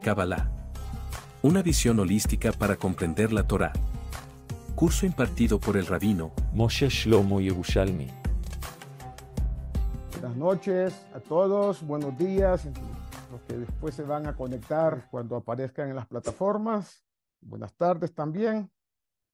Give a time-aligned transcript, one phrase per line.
[0.00, 0.50] Kabbalah.
[1.42, 3.72] Una visión holística para comprender la Torá.
[4.74, 8.08] Curso impartido por el rabino Moshe Shlomo Yerushalmi.
[10.12, 12.66] Buenas noches a todos, buenos días,
[13.30, 17.04] los que después se van a conectar cuando aparezcan en las plataformas.
[17.40, 18.70] Buenas tardes también.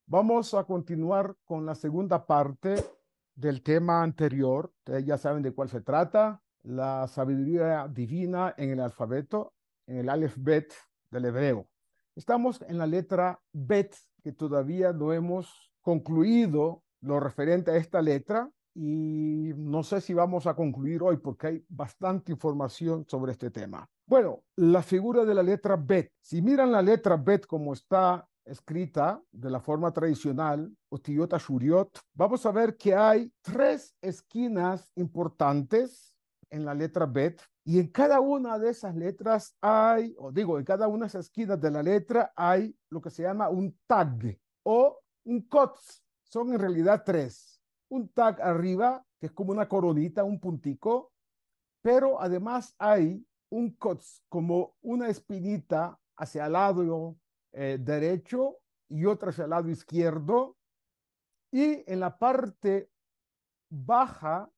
[0.06, 2.84] Vamos a continuar con la segunda parte
[3.34, 4.72] del tema anterior.
[4.78, 9.55] Ustedes ya saben de cuál se trata, la sabiduría divina en el alfabeto,
[9.86, 10.72] en el Aleph Bet
[11.10, 11.68] del hebreo.
[12.14, 18.50] Estamos en la letra Bet, que todavía no hemos concluido lo referente a esta letra
[18.74, 23.88] y no sé si vamos a concluir hoy porque hay bastante información sobre este tema.
[24.06, 26.12] Bueno, la figura de la letra Bet.
[26.20, 32.46] Si miran la letra Bet como está escrita de la forma tradicional, Otiyota Shuriot, vamos
[32.46, 36.14] a ver que hay tres esquinas importantes
[36.50, 40.65] en la letra Bet y en cada una de esas letras hay, o digo, en
[40.65, 44.39] cada una de esas esquinas de la letra hay lo que se llama un tag
[44.62, 46.05] o un COTS.
[46.23, 47.61] Son en realidad tres.
[47.89, 51.11] Un tag arriba, que es como una coronita, un puntico,
[51.83, 57.17] pero además hay un COTS, como una espinita hacia el lado
[57.51, 58.58] eh, derecho
[58.89, 60.56] y otra hacia el lado izquierdo.
[61.51, 62.92] Y en la parte
[63.69, 64.48] baja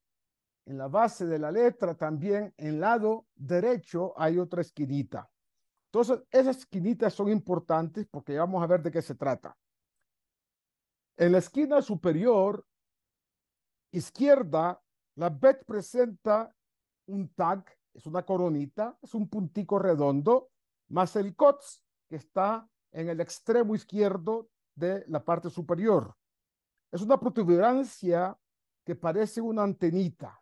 [0.68, 5.30] en la base de la letra también en lado derecho hay otra esquinita.
[5.86, 9.56] Entonces, esas esquinitas son importantes porque vamos a ver de qué se trata.
[11.16, 12.66] En la esquina superior
[13.92, 14.78] izquierda,
[15.14, 16.54] la bet presenta
[17.06, 20.50] un tag, es una coronita, es un puntico redondo,
[20.88, 26.14] más el COTS que está en el extremo izquierdo de la parte superior.
[26.92, 28.38] Es una protuberancia
[28.84, 30.38] que parece una antenita.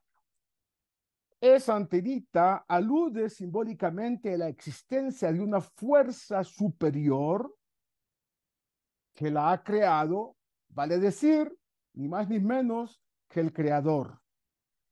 [1.41, 7.55] Esa antenita alude simbólicamente a la existencia de una fuerza superior
[9.15, 10.37] que la ha creado,
[10.69, 11.55] vale decir,
[11.95, 14.20] ni más ni menos que el creador.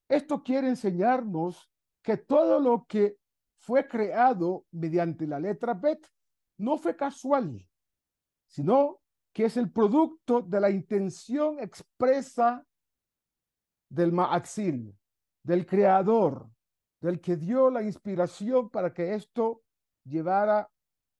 [0.09, 1.71] Esto quiere enseñarnos
[2.03, 3.19] que todo lo que
[3.59, 6.07] fue creado mediante la letra Bet
[6.59, 7.67] no fue casual,
[8.47, 9.01] sino
[9.33, 12.65] que es el producto de la intención expresa
[13.89, 14.95] del Ma'axil,
[15.45, 16.51] del creador,
[17.01, 19.63] del que dio la inspiración para que esto
[20.05, 20.71] llevara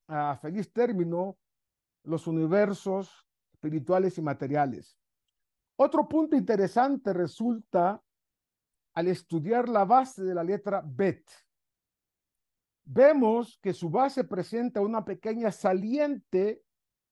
[0.09, 1.39] a feliz término
[2.05, 4.99] los universos espirituales y materiales.
[5.77, 8.03] Otro punto interesante resulta
[8.95, 11.31] al estudiar la base de la letra Bet.
[12.87, 16.63] Vemos que su base presenta una pequeña saliente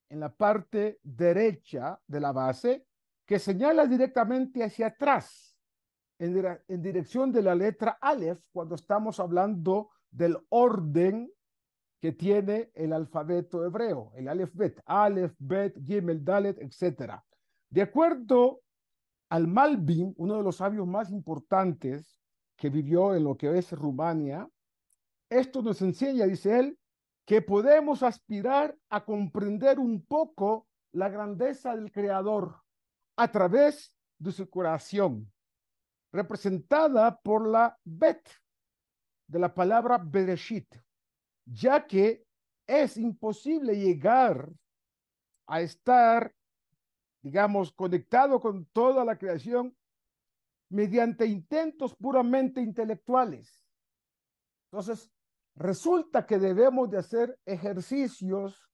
[0.09, 2.87] en la parte derecha de la base
[3.27, 5.52] que señala directamente hacia atrás
[6.19, 11.33] en, dirección de la letra Aleph cuando estamos hablando del orden
[12.01, 17.15] que tiene el alfabeto hebreo, el Aleph Bet, Aleph, Bet, Gimel, Dalet, etc.
[17.71, 18.61] De acuerdo
[19.31, 22.19] al Malbim, uno de los sabios más importantes
[22.57, 24.49] que vivió en lo que es Rumania,
[25.31, 26.79] esto nos enseña, dice él,
[27.25, 32.57] que podemos aspirar a comprender un poco la grandeza del Creador
[33.17, 35.33] a través de su curación
[36.13, 38.29] representada por la bet
[39.27, 40.77] de la palabra Bereshit,
[41.47, 42.25] ya que
[42.67, 44.51] es imposible llegar
[45.47, 46.35] a estar,
[47.23, 49.77] digamos, conectado con toda la creación
[50.71, 53.63] mediante intentos puramente intelectuales.
[54.71, 55.11] Entonces,
[55.55, 58.71] resulta que debemos de hacer ejercicios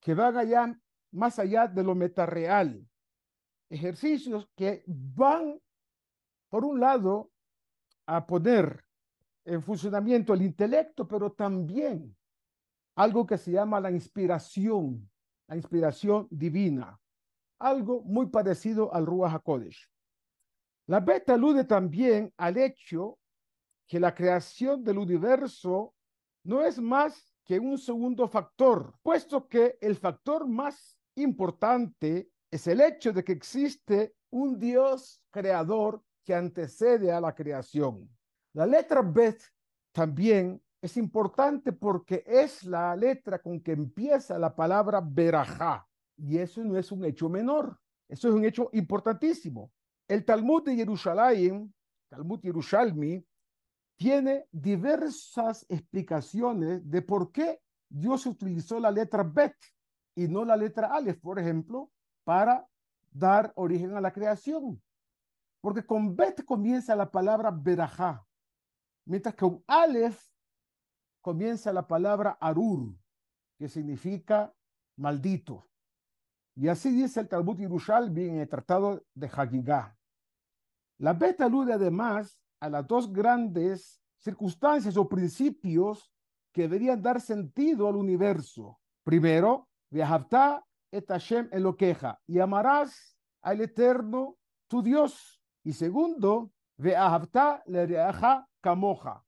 [0.00, 0.78] que van allá,
[1.12, 2.86] más allá de lo metareal,
[3.70, 5.60] ejercicios que van
[6.54, 7.32] por un lado,
[8.06, 8.84] a poner
[9.44, 12.16] en funcionamiento el intelecto, pero también
[12.94, 15.10] algo que se llama la inspiración,
[15.48, 16.96] la inspiración divina,
[17.58, 19.90] algo muy parecido al Ruach HaKodesh.
[20.86, 23.18] La beta alude también al hecho
[23.88, 25.92] que la creación del universo
[26.44, 32.80] no es más que un segundo factor, puesto que el factor más importante es el
[32.80, 38.08] hecho de que existe un Dios creador que antecede a la creación.
[38.54, 39.42] La letra Bet
[39.92, 45.86] también es importante porque es la letra con que empieza la palabra Berajá.
[46.16, 47.78] Y eso no es un hecho menor,
[48.08, 49.72] eso es un hecho importantísimo.
[50.06, 51.72] El Talmud de Jerusalén,
[52.08, 53.24] Talmud Yerushalmi,
[53.96, 59.56] tiene diversas explicaciones de por qué Dios utilizó la letra Bet
[60.14, 61.90] y no la letra Aleph, por ejemplo,
[62.24, 62.66] para
[63.10, 64.82] dar origen a la creación.
[65.64, 68.22] Porque con Bet comienza la palabra Berajá,
[69.06, 70.22] mientras que con Aleph
[71.22, 72.94] comienza la palabra Arur.
[73.56, 74.54] que significa
[74.98, 75.66] maldito.
[76.54, 79.96] Y así dice el Talmud Yerushalmi en el Tratado de Hagigah.
[80.98, 86.12] La Bet alude además a las dos grandes circunstancias o principios
[86.52, 88.78] que deberían dar sentido al universo.
[89.02, 90.62] Primero, Vehavta
[90.92, 94.36] et Hashem queja y amarás al Eterno
[94.68, 95.33] tu Dios.
[95.64, 96.52] Y segundo,
[98.60, 99.24] kamoja,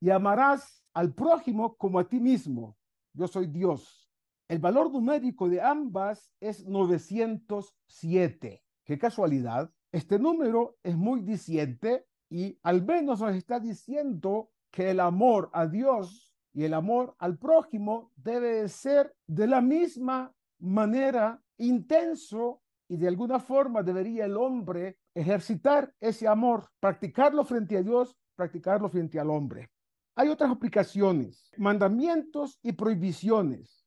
[0.00, 2.76] y amarás al prójimo como a ti mismo.
[3.12, 4.08] Yo soy Dios.
[4.48, 8.62] El valor numérico de ambas es 907.
[8.84, 9.70] Qué casualidad.
[9.92, 15.66] Este número es muy diciente y al menos nos está diciendo que el amor a
[15.66, 23.08] Dios y el amor al prójimo debe ser de la misma manera intenso y de
[23.08, 29.30] alguna forma debería el hombre ejercitar ese amor, practicarlo frente a Dios, practicarlo frente al
[29.30, 29.70] hombre.
[30.16, 33.80] Hay otras aplicaciones, mandamientos y prohibiciones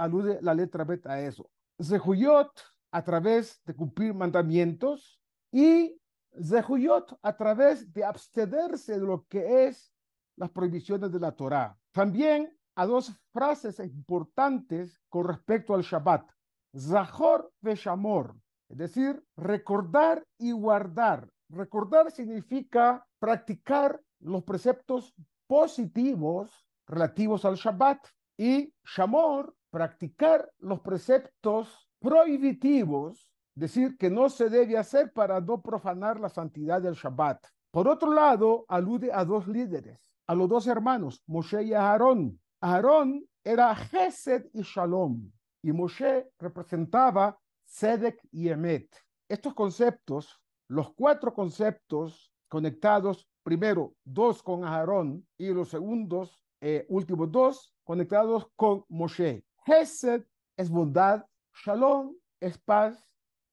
[0.00, 1.50] alude la letra beta a eso.
[1.80, 2.50] Zehuyot
[2.90, 5.20] a través de cumplir mandamientos
[5.52, 5.96] y
[6.42, 9.92] Zehuyot a través de abstenerse de lo que es
[10.36, 11.76] las prohibiciones de la Torá.
[11.92, 16.30] También a dos frases importantes con respecto al Shabbat.
[16.76, 18.36] Zahor Veshamor,
[18.70, 21.28] es decir, recordar y guardar.
[21.48, 25.12] Recordar significa practicar los preceptos
[25.48, 28.06] positivos relativos al Shabbat
[28.38, 36.18] y Shamor practicar los preceptos prohibitivos, decir que no se debe hacer para no profanar
[36.20, 37.44] la santidad del Shabbat.
[37.70, 42.40] Por otro lado, alude a dos líderes, a los dos hermanos, Moshe y Aarón.
[42.60, 45.30] Aarón era Gesed y Shalom,
[45.62, 47.38] y Moshe representaba
[47.70, 48.92] Sedek y Emet.
[49.28, 57.30] Estos conceptos, los cuatro conceptos conectados, primero dos con Aarón y los segundos, eh, últimos
[57.30, 59.44] dos, conectados con Moshe.
[59.64, 60.24] Hesed
[60.56, 61.24] es bondad,
[61.64, 63.08] Shalom es paz,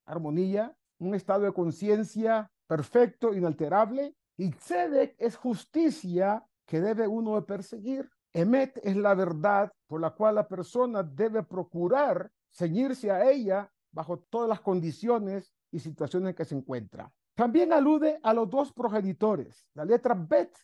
[0.08, 8.10] armonía, un estado de conciencia perfecto, inalterable, y Tzedek es justicia que debe uno perseguir.
[8.34, 14.19] Emet es la verdad por la cual la persona debe procurar ceñirse a ella bajo
[14.29, 17.11] todas las condiciones y situaciones en que se encuentra.
[17.33, 19.65] También alude a los dos progenitores.
[19.73, 20.55] La letra Bet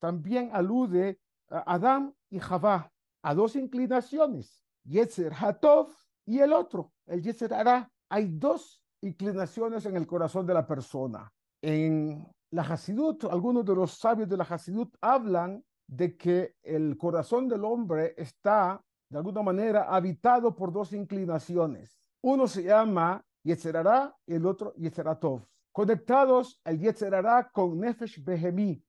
[0.00, 1.20] también alude
[1.50, 2.90] a Adán y Javá,
[3.22, 4.64] a dos inclinaciones.
[4.84, 5.90] Yetzer Hatov
[6.24, 7.90] y el otro, el Yetzer Hará.
[8.08, 11.30] Hay dos inclinaciones en el corazón de la persona.
[11.60, 17.48] En la Hasidut, algunos de los sabios de la Hasidut hablan de que el corazón
[17.48, 21.98] del hombre está, de alguna manera, habitado por dos inclinaciones.
[22.22, 25.46] Uno se llama Yetzerará y el otro Yetzeratov.
[25.72, 28.82] Conectados el Yetzerará con Nefesh Behemí,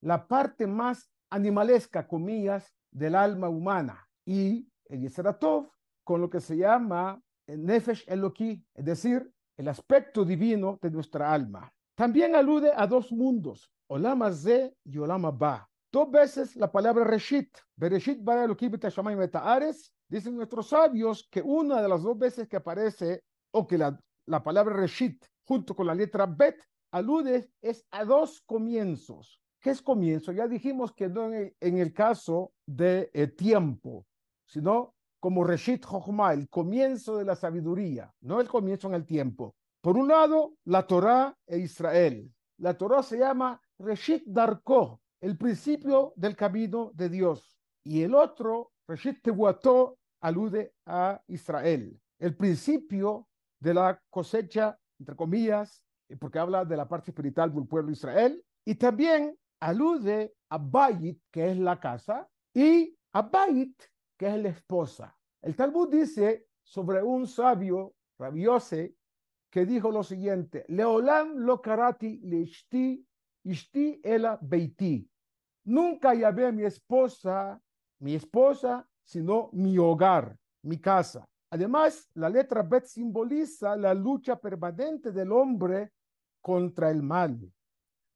[0.00, 4.06] la parte más animalesca, comillas, del alma humana.
[4.26, 5.70] Y el Yeseratov
[6.04, 11.72] con lo que se llama Nefesh Eloki, es decir, el aspecto divino de nuestra alma.
[11.94, 15.68] También alude a dos mundos, Olama Ze y Olama Ba.
[15.92, 21.80] Dos veces la palabra Reshit, Bereshit Bara Eloki Betashamayim Betaares, dicen nuestros sabios que una
[21.80, 25.94] de las dos veces que aparece, o que la, la palabra Reshit junto con la
[25.94, 29.40] letra Bet alude es a dos comienzos.
[29.58, 30.32] ¿Qué es comienzo?
[30.32, 34.06] Ya dijimos que no en el, caso de eh, tiempo,
[34.44, 39.54] sino como Reshit Chochma, el comienzo de la sabiduría, no el comienzo en el tiempo.
[39.80, 42.30] Por un lado, la Torah e Israel.
[42.58, 47.56] La Torah se llama Reshit Darko, el principio del camino de Dios.
[47.82, 53.28] Y el otro, Reshit Tehuato, alude a Israel, el principio
[53.60, 55.84] de la cosecha, entre comillas,
[56.18, 61.20] porque habla de la parte espiritual del pueblo de Israel, y también alude a Bayit,
[61.30, 63.74] que es la casa, y a Bait,
[64.16, 65.16] que es la esposa.
[65.40, 68.94] El Talmud dice sobre un sabio, rabiose,
[69.50, 73.04] que dijo lo siguiente, Leolam lo karati ishti,
[73.44, 75.08] ishti ela beiti.
[75.64, 77.60] Nunca llamé a mi esposa,
[78.00, 81.26] mi esposa, sino mi hogar, mi casa.
[81.50, 85.92] Además, la letra Bet simboliza la lucha permanente del hombre
[86.40, 87.38] contra el mal.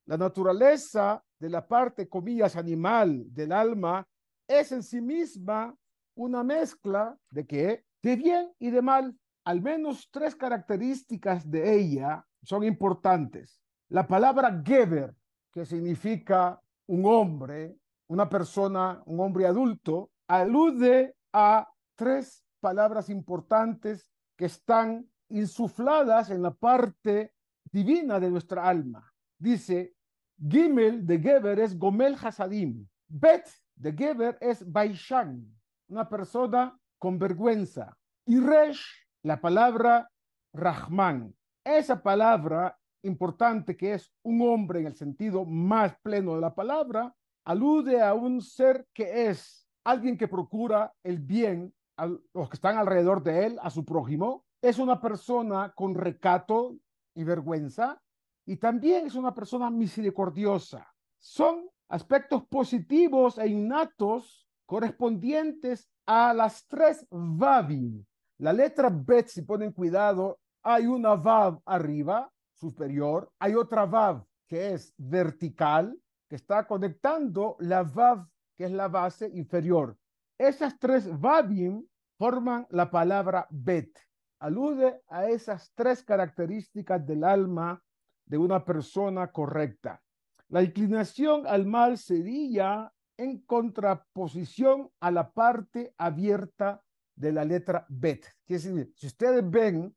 [0.06, 4.06] La naturaleza de la parte, comillas, animal del alma
[4.48, 5.76] es en sí misma
[6.14, 7.84] una mezcla de qué?
[8.02, 9.14] De bien y de mal.
[9.44, 13.60] Al menos tres características de ella son importantes.
[13.88, 15.14] La palabra Geber,
[15.52, 17.76] que significa un hombre,
[18.08, 26.52] una persona, un hombre adulto, alude a tres palabras importantes que están insufladas en la
[26.52, 27.32] parte
[27.64, 29.12] divina de nuestra alma.
[29.38, 29.94] Dice,
[30.38, 32.86] Gimel de Geber es Gomel Hasadim.
[33.08, 35.46] Bet de Geber es Baishan.
[35.88, 37.96] una persona con vergüenza.
[38.26, 38.84] Y Resh,
[39.22, 40.10] la palabra
[40.52, 41.34] Rahman.
[41.64, 47.14] Esa palabra importante que es un hombre en el sentido más pleno de la palabra,
[47.44, 52.76] alude a un ser que es alguien que procura el bien a los que están
[52.76, 54.44] alrededor de él, a su prójimo.
[54.60, 56.76] Es una persona con recato
[57.14, 58.02] y vergüenza
[58.44, 60.86] y también es una persona misericordiosa.
[61.18, 68.04] Son aspectos positivos e innatos correspondientes a las tres Vavim.
[68.38, 74.74] La letra Bet, si ponen cuidado, hay una Vav arriba, superior, hay otra Vav que
[74.74, 75.96] es vertical,
[76.28, 78.26] que está conectando la Vav,
[78.56, 79.96] que es la base inferior.
[80.38, 81.86] Esas tres Vavim
[82.18, 83.98] forman la palabra Bet.
[84.38, 87.82] Alude a esas tres características del alma
[88.26, 90.02] de una persona correcta.
[90.48, 96.82] La inclinación al mal sería en contraposición a la parte abierta
[97.14, 98.26] de la letra Bet.
[98.46, 99.94] si ustedes ven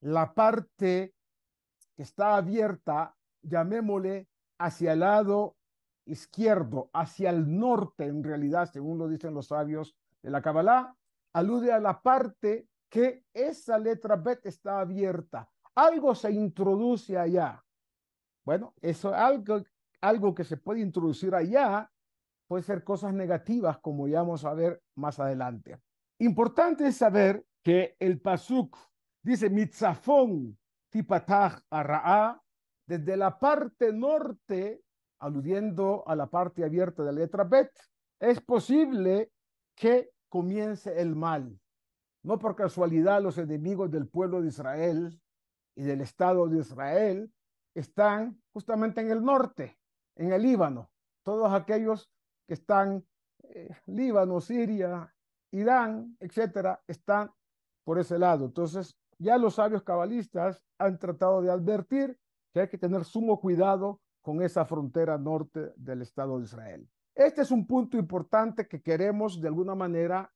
[0.00, 1.14] la parte
[1.96, 5.56] que está abierta, llamémosle hacia el lado
[6.10, 10.94] izquierdo, hacia el norte, en realidad, según lo dicen los sabios de la Kabbalah,
[11.32, 15.48] alude a la parte que esa letra Bet está abierta.
[15.74, 17.62] Algo se introduce allá.
[18.44, 19.62] Bueno, eso algo,
[20.00, 21.90] algo que se puede introducir allá
[22.48, 25.78] puede ser cosas negativas, como ya vamos a ver más adelante.
[26.18, 28.76] Importante es saber que el pasuk
[29.22, 30.58] dice mitzafón
[30.90, 32.42] tipatach arra'a
[32.86, 34.82] desde la parte norte,
[35.20, 37.70] aludiendo a la parte abierta de la letra Bet,
[38.18, 39.30] es posible
[39.74, 41.58] que comience el mal.
[42.22, 45.20] No por casualidad los enemigos del pueblo de Israel
[45.74, 47.32] y del Estado de Israel
[47.74, 49.78] están justamente en el norte,
[50.16, 50.90] en el Líbano.
[51.22, 52.10] Todos aquellos
[52.46, 53.06] que están,
[53.44, 55.14] eh, Líbano, Siria,
[55.52, 57.30] Irán, etcétera, están
[57.84, 58.46] por ese lado.
[58.46, 62.18] Entonces, ya los sabios cabalistas han tratado de advertir
[62.52, 66.88] que hay que tener sumo cuidado con esa frontera norte del Estado de Israel.
[67.14, 70.32] Este es un punto importante que queremos de alguna manera,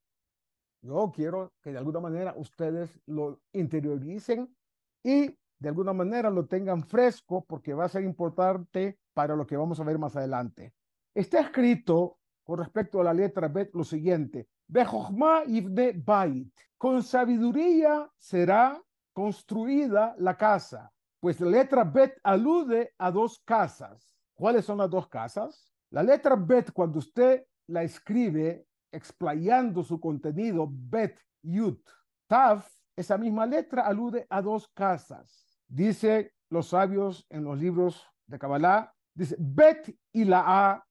[0.83, 4.55] yo quiero que de alguna manera ustedes lo interioricen
[5.03, 9.57] y de alguna manera lo tengan fresco porque va a ser importante para lo que
[9.57, 10.75] vamos a ver más adelante.
[11.15, 20.15] Está escrito con respecto a la letra Bet lo siguiente, Bait, con sabiduría será construida
[20.19, 20.93] la casa,
[21.25, 24.13] pues la letra Bet alude a dos casas.
[24.35, 25.73] ¿Cuáles son las dos casas?
[25.89, 31.81] La letra Bet, cuando usted la escribe explayando su contenido, Bet, Yut,
[32.27, 32.63] Tav,
[32.95, 38.93] esa misma letra alude a dos casas dice los sabios en los libros de Kabbalah,
[39.15, 40.87] dice Bet y la A,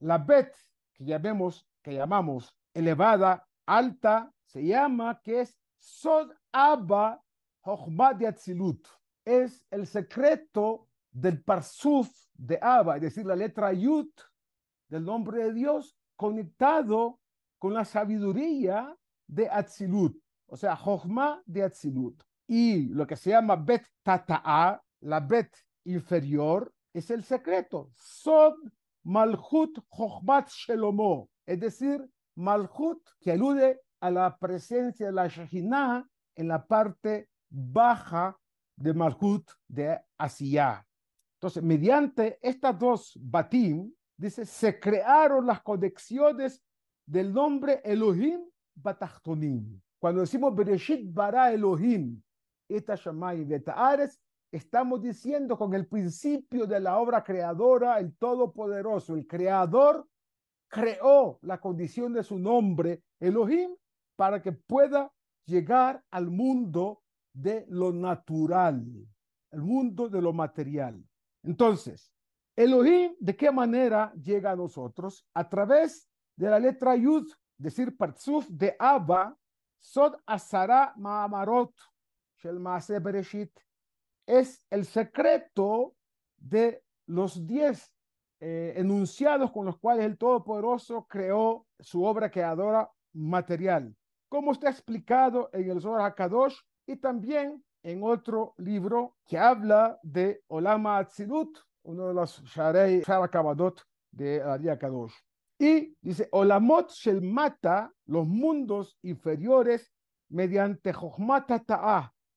[0.00, 0.52] la Bet
[0.94, 7.22] que llamemos, que llamamos elevada, alta, se llama que es Sod Abba
[7.62, 8.84] Hochmad Atzilut.
[9.26, 14.08] Es el secreto del Parsuf de Abba, es decir, la letra Yud
[14.88, 17.20] del nombre de Dios conectado
[17.58, 20.16] con la sabiduría de Atzilut,
[20.46, 25.52] o sea, Hochma de Atzilut y lo que se llama bet tata'a, la bet
[25.84, 27.90] inferior, es el secreto.
[27.94, 28.54] Sod
[29.04, 36.06] malhut chochmat shelomo, es decir, malhut que alude a la presencia de la Shekhinah
[36.36, 38.36] en la parte baja
[38.76, 40.84] de malhut de Asiyah.
[41.36, 46.62] Entonces, mediante estas dos batim, dice, se crearon las conexiones
[47.06, 48.40] del nombre Elohim
[48.74, 49.80] Batachtonim.
[49.98, 52.20] Cuando decimos Bereshit bara Elohim,
[52.68, 52.94] esta
[54.52, 60.06] estamos diciendo con el principio de la obra creadora, el Todopoderoso, el Creador,
[60.68, 63.70] creó la condición de su nombre, Elohim,
[64.16, 65.12] para que pueda
[65.46, 67.02] llegar al mundo
[67.36, 68.82] de lo natural,
[69.50, 71.04] el mundo de lo material.
[71.42, 72.10] Entonces,
[72.56, 75.26] Elohim, ¿de qué manera llega a nosotros?
[75.34, 79.36] A través de la letra Yud, decir Partsuf de Abba,
[79.78, 81.74] Sod Asara Maamarot,
[84.26, 85.94] es el secreto
[86.38, 87.92] de los diez
[88.40, 93.94] eh, enunciados con los cuales el Todopoderoso creó su obra creadora material,
[94.28, 100.42] como está explicado en el Zohar HaKadosh y también en otro libro que habla de
[100.48, 105.14] Olama Atzilut, uno de los Sharei Sharakabadot de Ari Kadosh.
[105.58, 109.92] Y dice, Olamot Shel Mata, los mundos inferiores,
[110.28, 111.62] mediante Jochmata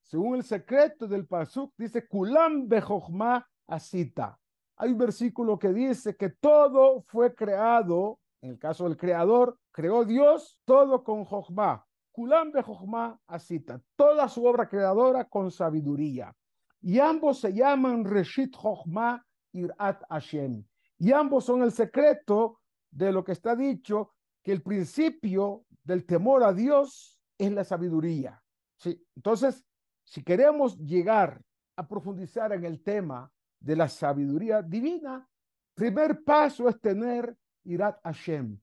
[0.02, 4.36] según el secreto del Pasuk, dice, Kulam Bejochma Asita.
[4.76, 10.04] Hay un versículo que dice que todo fue creado En el caso del creador, creó
[10.04, 11.86] Dios todo con Jochma.
[12.12, 13.80] Kulam be Jochma asita.
[13.96, 16.34] Toda su obra creadora con sabiduría.
[16.82, 20.64] Y ambos se llaman Reshit Jochma Irat Hashem.
[20.98, 24.12] Y ambos son el secreto de lo que está dicho,
[24.42, 28.42] que el principio del temor a Dios es la sabiduría.
[28.76, 29.64] Sí, entonces,
[30.04, 31.40] si queremos llegar
[31.76, 35.26] a profundizar en el tema de la sabiduría divina,
[35.74, 38.58] primer paso es tener Irat Hashem,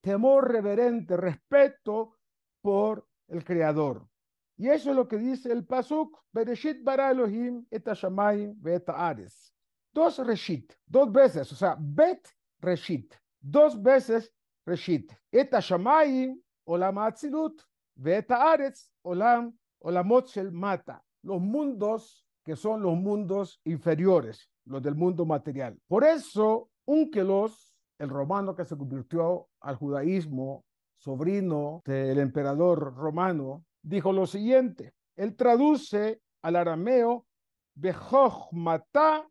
[0.00, 2.13] temor reverente, respeto
[2.64, 4.08] por el Creador.
[4.56, 9.52] Y eso es lo que dice el Pasuk, Bereshit bara Elohim et Hashamayim et Ares.
[9.92, 12.26] Dos Reshit, dos veces, o sea, Bet
[12.60, 14.32] Reshit, dos veces
[14.64, 15.12] Reshit.
[15.30, 17.60] Et Hashamayim Olam Atzilut,
[18.02, 21.04] et Ares Olam Olamot Shel Mata.
[21.22, 25.78] Los mundos que son los mundos inferiores, los del mundo material.
[25.86, 30.64] Por eso, Unkelos, el romano que se convirtió al judaísmo,
[30.96, 34.94] sobrino del emperador romano, dijo lo siguiente.
[35.16, 37.26] Él traduce al arameo
[37.74, 39.28] Bejochmata,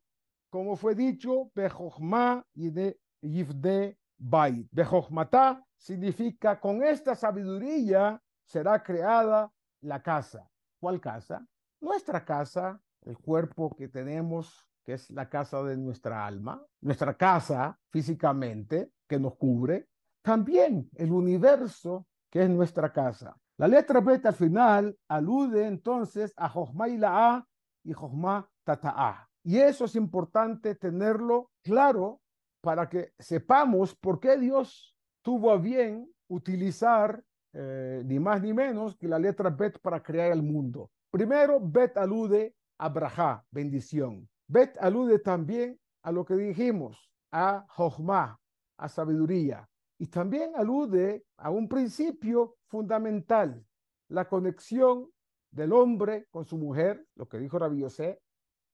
[0.49, 4.67] como fue dicho, Bejochma y de Yifde Bait.
[4.71, 9.51] Bejochmata significa con esta sabiduría será creada
[9.81, 10.47] la casa.
[10.79, 11.45] ¿Cuál casa?
[11.81, 17.77] Nuestra casa, el cuerpo que tenemos, que es la casa de nuestra alma, nuestra casa
[17.89, 19.87] físicamente, que nos cubre,
[20.23, 23.37] también el universo, que es nuestra casa.
[23.57, 27.47] La letra beta al final alude entonces a Jochma y la A
[27.83, 29.29] y Jochma Tata'a.
[29.43, 32.21] Y eso es importante tenerlo claro
[32.61, 37.21] para que sepamos por qué Dios tuvo a bien utilizar
[37.53, 40.89] eh, ni más ni menos que la letra Bet para crear el mundo.
[41.11, 44.27] Primero, Bet alude a Braja, bendición.
[44.47, 48.39] Bet alude también a lo que dijimos, a Jochma,
[48.77, 49.69] a sabiduría.
[50.03, 53.65] Y también alude a un principio fundamental,
[54.09, 55.09] la conexión
[55.49, 58.19] del hombre con su mujer, lo que dijo Rabbi Yosef,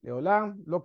[0.02, 0.82] Leolam, lo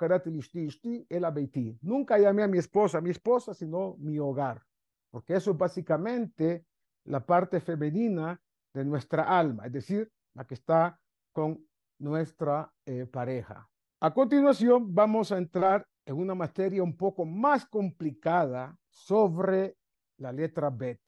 [1.09, 1.79] el abeiti.
[1.81, 4.63] Nunca llamé a mi esposa, mi esposa, sino mi hogar,
[5.11, 6.67] porque eso es básicamente
[7.05, 8.39] la parte femenina
[8.75, 11.01] de nuestra alma, es decir, la que está
[11.33, 11.67] con
[11.99, 13.67] nuestra eh, pareja.
[13.99, 19.79] A continuación, vamos a entrar en una materia un poco más complicada sobre
[20.19, 21.01] la letra Bet,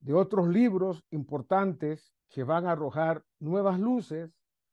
[0.00, 4.30] de otros libros importantes que van a arrojar nuevas luces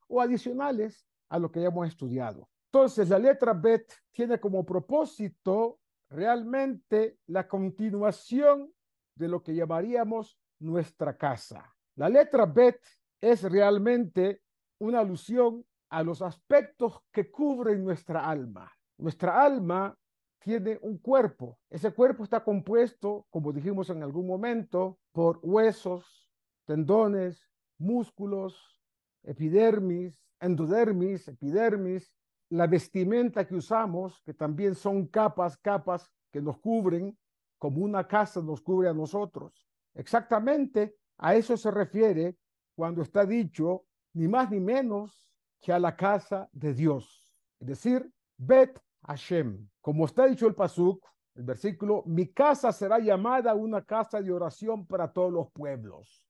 [0.08, 2.50] o adicionales a lo que ya hemos estudiado.
[2.72, 8.72] Entonces, la letra Bet tiene como propósito realmente la continuación
[9.16, 11.74] de lo que llamaríamos nuestra casa.
[11.96, 12.80] La letra Bet
[13.22, 14.42] es realmente
[14.80, 18.72] una alusión a los aspectos que cubren nuestra alma.
[18.98, 19.96] Nuestra alma
[20.44, 21.58] tiene un cuerpo.
[21.70, 26.30] Ese cuerpo está compuesto, como dijimos en algún momento, por huesos,
[26.66, 28.82] tendones, músculos,
[29.24, 32.14] epidermis, endodermis, epidermis,
[32.50, 37.18] la vestimenta que usamos, que también son capas, capas que nos cubren,
[37.58, 39.66] como una casa nos cubre a nosotros.
[39.94, 42.38] Exactamente a eso se refiere
[42.76, 45.30] cuando está dicho ni más ni menos
[45.62, 47.34] que a la casa de Dios.
[47.60, 48.78] Es decir, Bet
[49.08, 49.70] Hashem.
[49.84, 54.88] Como está dicho el Pasuk, el versículo, mi casa será llamada una casa de oración
[54.88, 56.24] para todos los pueblos.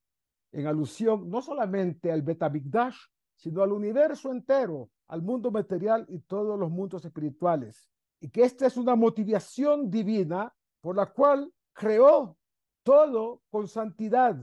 [0.52, 2.98] En alusión no solamente al Betabigdash,
[3.36, 7.88] sino al universo entero, al mundo material y todos los mundos espirituales.
[8.20, 12.36] Y que esta es una motivación divina por la cual creó
[12.82, 14.36] todo con santidad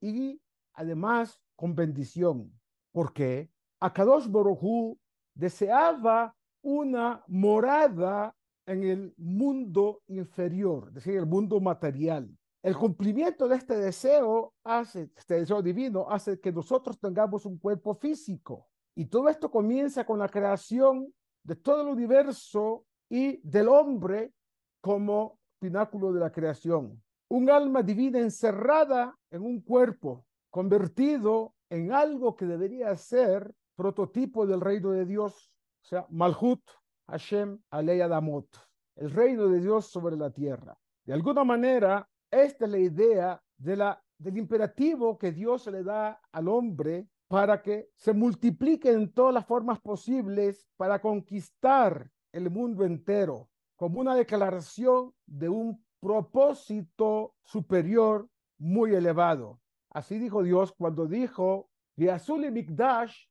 [0.00, 0.40] y
[0.74, 2.52] además con bendición.
[2.92, 4.96] Porque Akadosh Borohu
[5.34, 8.32] deseaba una morada
[8.66, 12.28] en el mundo inferior, es decir, el mundo material.
[12.62, 17.94] El cumplimiento de este deseo hace, este deseo divino, hace que nosotros tengamos un cuerpo
[17.94, 18.68] físico.
[18.94, 24.32] Y todo esto comienza con la creación de todo el universo y del hombre
[24.80, 27.02] como pináculo de la creación
[27.34, 34.60] un alma divina encerrada en un cuerpo, convertido en algo que debería ser prototipo del
[34.60, 35.50] reino de Dios,
[35.82, 36.62] o sea, Malhut
[37.08, 38.48] Hashem Alei Adamot,
[38.96, 40.76] el reino de Dios sobre la tierra.
[41.04, 47.08] De alguna manera, esta es la idea del imperativo que Dios le da al hombre
[47.28, 54.00] para que se multiplique en todas las formas posibles para conquistar el mundo entero, como
[54.00, 59.60] una declaración de un propósito superior muy elevado.
[59.90, 63.26] Así dijo Dios cuando dijo, Mikdash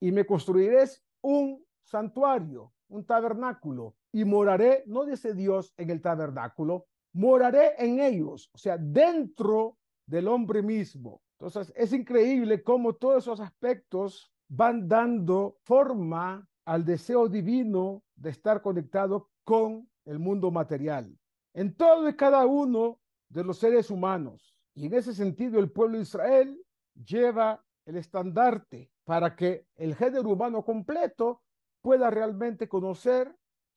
[0.00, 0.84] y me construiré
[1.22, 8.50] un santuario, un tabernáculo, y moraré, no dice Dios en el tabernáculo, moraré en ellos,
[8.52, 11.22] o sea, dentro del hombre mismo.
[11.38, 18.62] Entonces, es increíble cómo todos esos aspectos van dando forma al deseo divino de estar
[18.62, 21.16] conectado con el mundo material.
[21.54, 24.56] En todo y cada uno de los seres humanos.
[24.74, 26.62] Y en ese sentido, el pueblo de Israel
[26.94, 31.42] lleva el estandarte para que el género humano completo
[31.86, 33.32] pueda realmente conocer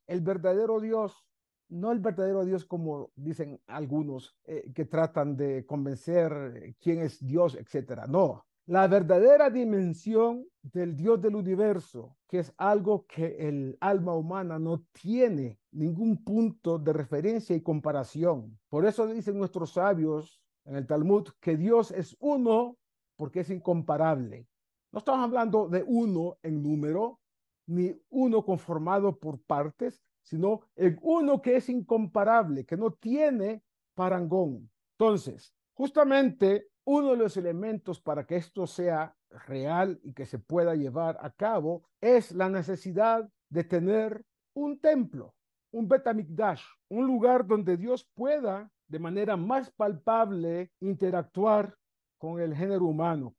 [0.08, 1.28] el verdadero Dios,
[1.68, 7.54] no el verdadero Dios como dicen algunos eh, que tratan de convencer quién es Dios,
[7.54, 8.08] etcétera.
[8.08, 14.58] No, la verdadera dimensión del Dios del universo, que es algo que el alma humana
[14.58, 18.58] no tiene ningún punto de referencia y comparación.
[18.70, 22.76] Por eso dicen nuestros sabios en el Talmud que Dios es uno
[23.18, 24.48] porque es incomparable.
[24.92, 27.20] No estamos hablando de uno en número,
[27.70, 34.70] ni uno conformado por partes, sino en uno que es incomparable, que no tiene parangón.
[34.98, 39.16] Entonces, justamente uno de los elementos para que esto sea
[39.48, 45.36] real y que se pueda llevar a cabo es la necesidad de tener un templo,
[45.72, 51.76] un Betamikdash, un lugar donde Dios pueda de manera más palpable interactuar
[52.18, 53.36] con el género humano,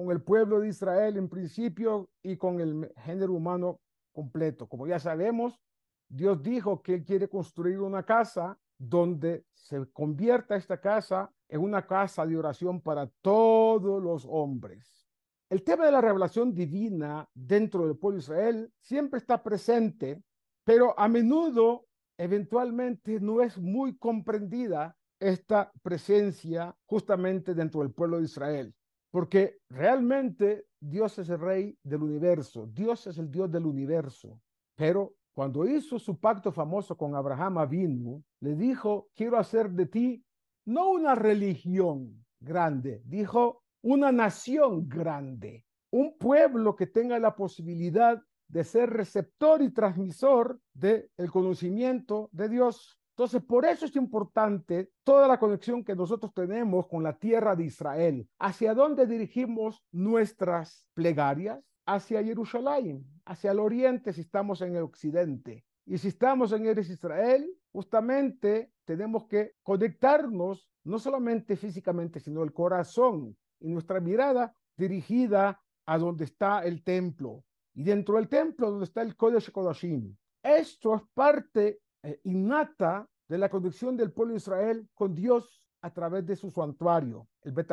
[0.00, 3.80] con el pueblo de Israel en principio y con el género humano
[4.12, 4.66] completo.
[4.66, 5.60] Como ya sabemos,
[6.08, 11.86] Dios dijo que Él quiere construir una casa donde se convierta esta casa en una
[11.86, 15.06] casa de oración para todos los hombres.
[15.50, 20.22] El tema de la revelación divina dentro del pueblo de Israel siempre está presente,
[20.64, 21.84] pero a menudo,
[22.16, 28.74] eventualmente, no es muy comprendida esta presencia justamente dentro del pueblo de Israel.
[29.10, 34.40] Porque realmente Dios es el rey del universo, Dios es el Dios del universo.
[34.76, 40.24] Pero cuando hizo su pacto famoso con Abraham Avinu, le dijo, quiero hacer de ti
[40.66, 48.64] no una religión grande, dijo una nación grande, un pueblo que tenga la posibilidad de
[48.64, 52.99] ser receptor y transmisor del el conocimiento de Dios.
[53.20, 57.64] Entonces, por eso es importante toda la conexión que nosotros tenemos con la tierra de
[57.64, 58.26] Israel.
[58.38, 61.62] ¿Hacia dónde dirigimos nuestras plegarias?
[61.84, 65.66] Hacia Jerusalén, hacia el oriente si estamos en el occidente.
[65.84, 72.54] Y si estamos en Eres Israel, justamente tenemos que conectarnos no solamente físicamente, sino el
[72.54, 77.44] corazón y nuestra mirada dirigida a donde está el templo.
[77.74, 80.16] Y dentro del templo, donde está el Kodesh Kodashim.
[80.42, 85.92] Esto es parte eh, innata de la conexión del pueblo de Israel con Dios a
[85.92, 87.72] través de su santuario, el Bet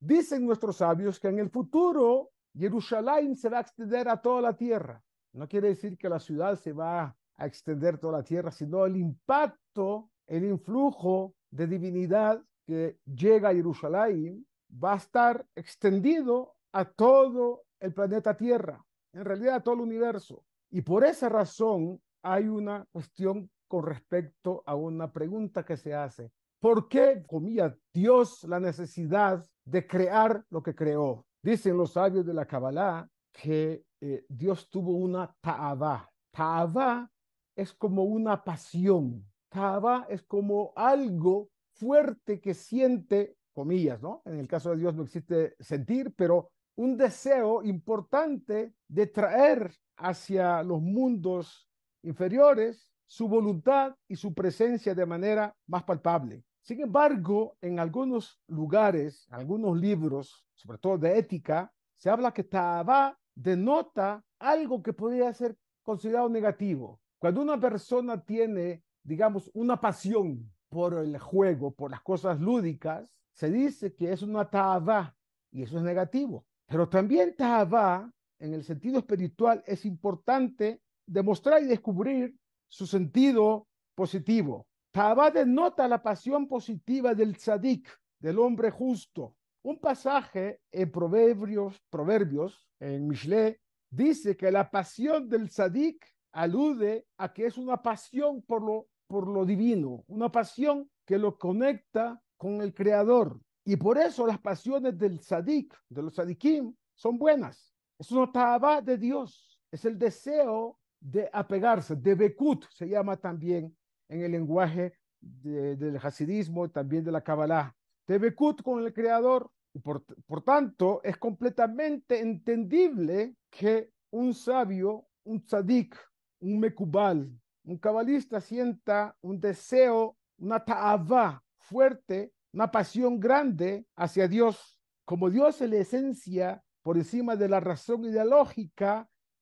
[0.00, 4.56] Dicen nuestros sabios que en el futuro Jerusalén se va a extender a toda la
[4.56, 5.02] tierra.
[5.32, 8.96] No quiere decir que la ciudad se va a extender toda la tierra, sino el
[8.96, 17.64] impacto, el influjo de divinidad que llega a Jerusalén va a estar extendido a todo
[17.80, 20.44] el planeta Tierra, en realidad a todo el universo.
[20.70, 26.30] Y por esa razón hay una cuestión con respecto a una pregunta que se hace.
[26.60, 31.24] ¿Por qué, comía Dios la necesidad de crear lo que creó?
[31.42, 36.10] Dicen los sabios de la Kabbalah que eh, Dios tuvo una ta'avá.
[36.32, 37.08] Ta'avá
[37.54, 39.24] es como una pasión.
[39.48, 44.22] Ta'avá es como algo fuerte que siente, comillas, ¿no?
[44.24, 50.62] En el caso de Dios no existe sentir, pero un deseo importante de traer hacia
[50.62, 51.67] los mundos
[52.02, 56.44] inferiores su voluntad y su presencia de manera más palpable.
[56.60, 63.18] Sin embargo, en algunos lugares, algunos libros, sobre todo de ética, se habla que Ta'abá
[63.34, 67.00] denota algo que podría ser considerado negativo.
[67.18, 73.50] Cuando una persona tiene, digamos, una pasión por el juego, por las cosas lúdicas, se
[73.50, 75.16] dice que es una Ta'abá
[75.50, 76.44] y eso es negativo.
[76.66, 82.34] Pero también Ta'abá, en el sentido espiritual, es importante demostrar y descubrir
[82.68, 84.66] su sentido positivo.
[84.92, 87.88] Tabá denota la pasión positiva del tzadik,
[88.20, 89.34] del hombre justo.
[89.62, 97.32] Un pasaje en Proverbios, Proverbios en Mishle, dice que la pasión del tzadik alude a
[97.32, 102.60] que es una pasión por lo, por lo divino, una pasión que lo conecta con
[102.60, 103.40] el Creador.
[103.64, 107.74] Y por eso las pasiones del tzadik, de los tzadikim, son buenas.
[107.98, 113.76] Es una tabá de Dios, es el deseo de apegarse, de Bekut se llama también
[114.08, 117.74] en el lenguaje del hasidismo también de la Kabbalah.
[118.06, 119.50] De Bekut con el Creador.
[119.82, 125.96] Por, por tanto, es completamente entendible que un sabio, un tzadik,
[126.40, 127.30] un mekubal,
[127.64, 134.80] un cabalista sienta un deseo una ta'avá fuerte, una pasión grande hacia Dios.
[135.04, 138.10] Como Dios es la esencia por encima de la razón y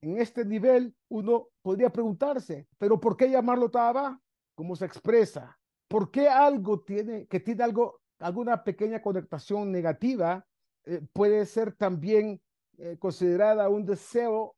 [0.07, 4.21] en este nivel uno podría preguntarse, pero ¿por qué llamarlo ta'avá?
[4.55, 5.59] ¿Cómo se expresa?
[5.89, 10.47] ¿Por qué algo tiene, que tiene algo, alguna pequeña conectación negativa,
[10.85, 12.41] eh, puede ser también
[12.79, 14.55] eh, considerada un deseo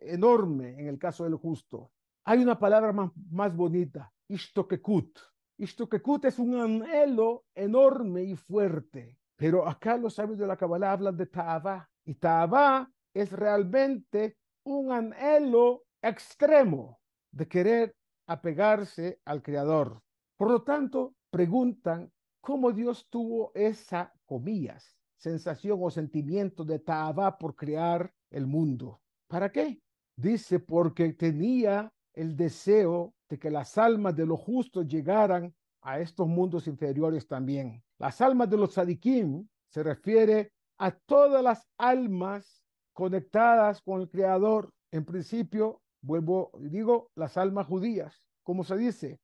[0.00, 1.92] enorme en el caso del justo?
[2.24, 5.18] Hay una palabra más, más bonita, ishtokekut.
[5.58, 11.16] Ishtokekut es un anhelo enorme y fuerte, pero acá los sabios de la Kabbalah hablan
[11.16, 17.00] de ta'avá, y ta'avá es realmente un anhelo extremo
[17.32, 17.96] de querer
[18.26, 20.02] apegarse al Creador.
[20.36, 27.54] Por lo tanto, preguntan cómo Dios tuvo esa, comillas, sensación o sentimiento de ta'avá por
[27.54, 29.00] crear el mundo.
[29.28, 29.80] ¿Para qué?
[30.16, 36.26] Dice, porque tenía el deseo de que las almas de los justos llegaran a estos
[36.26, 37.82] mundos inferiores también.
[37.98, 42.59] Las almas de los sadikim se refiere a todas las almas
[43.00, 44.74] conectadas con el Creador.
[44.92, 49.18] En principio, vuelvo, digo, las almas judías, como se dice,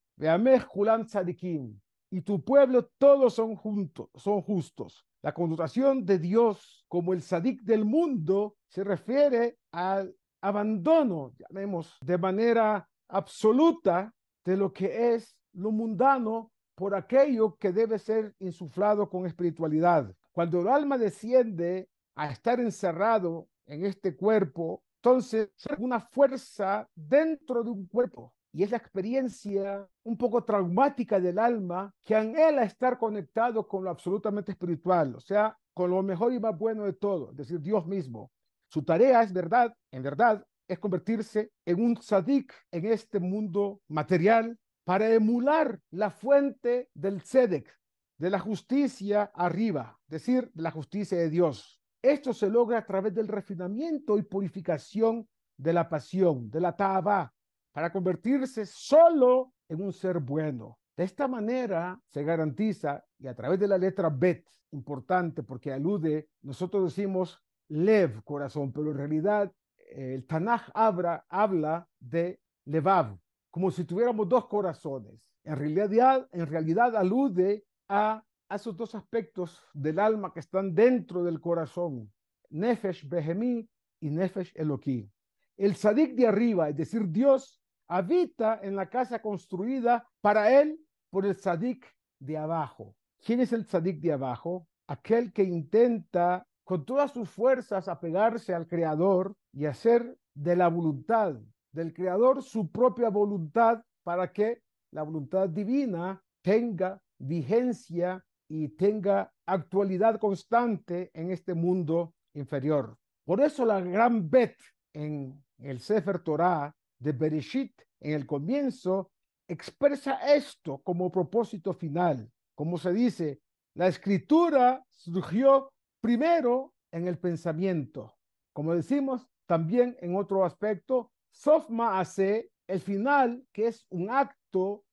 [2.11, 5.05] y tu pueblo todos son juntos, son justos.
[5.21, 12.17] La connotación de Dios como el sadik del mundo se refiere al abandono, llamemos, de
[12.17, 14.11] manera absoluta
[14.43, 20.11] de lo que es lo mundano por aquello que debe ser insuflado con espiritualidad.
[20.33, 27.63] Cuando el alma desciende a estar encerrado en este cuerpo, entonces es una fuerza dentro
[27.63, 28.33] de un cuerpo.
[28.53, 33.91] Y es la experiencia un poco traumática del alma que anhela estar conectado con lo
[33.91, 37.87] absolutamente espiritual, o sea, con lo mejor y más bueno de todo, es decir, Dios
[37.87, 38.31] mismo.
[38.69, 44.59] Su tarea es verdad, en verdad, es convertirse en un sadik en este mundo material
[44.85, 47.71] para emular la fuente del tzedek,
[48.19, 51.76] de la justicia arriba, es decir, de la justicia de Dios.
[52.11, 57.33] Esto se logra a través del refinamiento y purificación de la pasión, de la ta'aba,
[57.73, 60.79] para convertirse solo en un ser bueno.
[60.97, 66.29] De esta manera se garantiza, y a través de la letra Bet, importante porque alude,
[66.43, 69.53] nosotros decimos Lev, corazón, pero en realidad
[69.91, 73.19] el Tanaj habla, habla de Levav,
[73.51, 75.29] como si tuviéramos dos corazones.
[75.43, 78.23] En realidad alude a,
[78.55, 82.13] esos dos aspectos del alma que están dentro del corazón,
[82.51, 83.69] Nefesh Behemí
[84.01, 85.11] y Nefesh Eloquí.
[85.57, 90.79] El sadik de arriba, es decir, Dios, habita en la casa construida para él
[91.11, 91.87] por el sadik
[92.19, 92.95] de abajo.
[93.25, 94.69] ¿Quién es el sadik de abajo?
[94.87, 101.37] Aquel que intenta con todas sus fuerzas apegarse al Creador y hacer de la voluntad
[101.73, 110.19] del Creador su propia voluntad para que la voluntad divina tenga vigencia y tenga actualidad
[110.19, 112.97] constante en este mundo inferior.
[113.25, 114.57] Por eso la gran bet
[114.93, 119.11] en el Sefer Torah de Bereshit, en el comienzo,
[119.49, 122.31] expresa esto como propósito final.
[122.55, 123.41] Como se dice,
[123.75, 128.17] la escritura surgió primero en el pensamiento.
[128.53, 134.85] Como decimos también en otro aspecto, Sofma hace el final, que es un acto,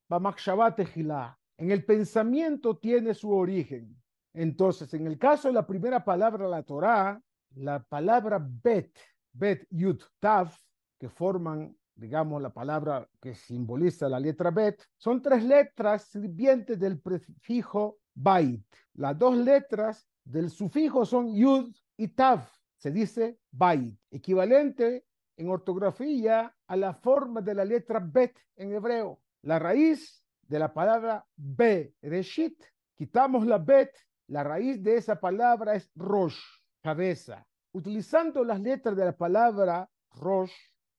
[1.58, 3.96] en el pensamiento tiene su origen.
[4.34, 7.22] Entonces, en el caso de la primera palabra, la Torah,
[7.56, 8.98] la palabra bet,
[9.32, 10.52] bet, yud, tav,
[11.00, 17.00] que forman, digamos, la palabra que simboliza la letra bet, son tres letras sirvientes del
[17.00, 18.66] prefijo bait.
[18.96, 22.48] Las dos letras del sufijo son yud y tav.
[22.78, 25.06] Se dice bait, equivalente
[25.38, 29.22] en ortografía a la forma de la letra bet en hebreo.
[29.44, 32.64] La raíz de la palabra be, reshit,
[32.96, 33.92] quitamos la bet,
[34.28, 36.40] la raíz de esa palabra es rosh,
[36.82, 37.46] cabeza.
[37.72, 40.54] Utilizando las letras de la palabra rosh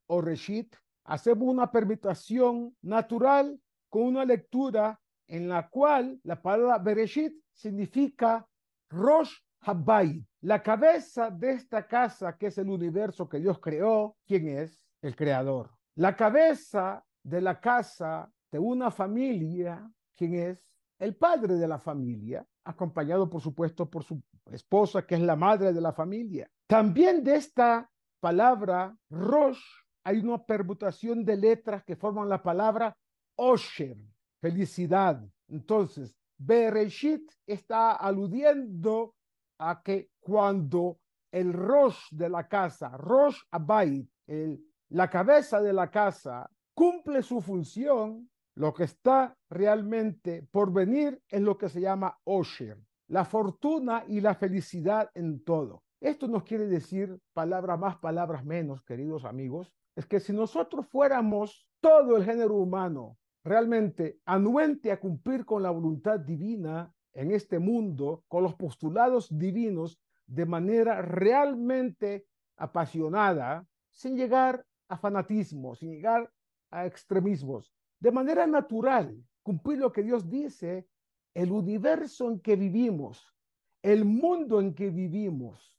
[0.07, 7.35] o reshit, hacemos una permutación natural con una lectura en la cual la palabra bereshit
[7.53, 8.47] significa
[8.91, 14.49] rosh habayit, la cabeza de esta casa que es el universo que Dios creó, ¿quién
[14.49, 14.85] es?
[15.01, 15.71] El creador.
[15.97, 20.64] La cabeza de la casa de una familia, quien es
[21.01, 25.73] el padre de la familia, acompañado por supuesto por su esposa, que es la madre
[25.73, 26.49] de la familia.
[26.69, 27.90] También de esta
[28.21, 29.61] palabra Rosh
[30.05, 32.97] hay una permutación de letras que forman la palabra
[33.35, 33.97] Osher,
[34.40, 35.21] felicidad.
[35.49, 39.17] Entonces, Bereshit está aludiendo
[39.59, 41.01] a que cuando
[41.33, 47.40] el Rosh de la casa, Rosh Abayit, el, la cabeza de la casa, cumple su
[47.40, 54.05] función, Lo que está realmente por venir es lo que se llama Osher, la fortuna
[54.07, 55.83] y la felicidad en todo.
[56.01, 61.67] Esto nos quiere decir palabras más, palabras menos, queridos amigos, es que si nosotros fuéramos
[61.81, 68.25] todo el género humano realmente anuente a cumplir con la voluntad divina en este mundo,
[68.29, 76.31] con los postulados divinos, de manera realmente apasionada, sin llegar a fanatismo, sin llegar
[76.71, 77.73] a extremismos,
[78.05, 80.87] de manera natural, cumplir lo que Dios dice,
[81.33, 83.35] el universo en que vivimos,
[83.83, 85.79] el mundo en que vivimos,